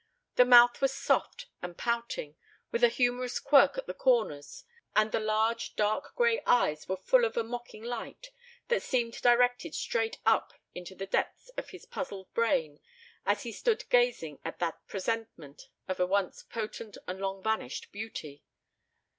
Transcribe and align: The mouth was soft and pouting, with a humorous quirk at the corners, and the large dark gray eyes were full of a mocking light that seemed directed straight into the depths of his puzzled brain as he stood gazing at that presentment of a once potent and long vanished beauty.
The 0.35 0.45
mouth 0.45 0.81
was 0.81 0.95
soft 0.95 1.45
and 1.61 1.77
pouting, 1.77 2.35
with 2.71 2.83
a 2.83 2.89
humorous 2.89 3.39
quirk 3.39 3.77
at 3.77 3.85
the 3.85 3.93
corners, 3.93 4.63
and 4.95 5.11
the 5.11 5.19
large 5.19 5.75
dark 5.75 6.15
gray 6.15 6.41
eyes 6.47 6.89
were 6.89 6.97
full 6.97 7.23
of 7.23 7.37
a 7.37 7.43
mocking 7.43 7.83
light 7.83 8.31
that 8.69 8.81
seemed 8.81 9.13
directed 9.21 9.75
straight 9.75 10.17
into 10.73 10.95
the 10.95 11.05
depths 11.05 11.49
of 11.49 11.69
his 11.69 11.85
puzzled 11.85 12.33
brain 12.33 12.79
as 13.27 13.43
he 13.43 13.51
stood 13.51 13.87
gazing 13.89 14.39
at 14.43 14.57
that 14.57 14.79
presentment 14.87 15.67
of 15.87 15.99
a 15.99 16.07
once 16.07 16.41
potent 16.41 16.97
and 17.07 17.19
long 17.21 17.43
vanished 17.43 17.91
beauty. 17.91 18.43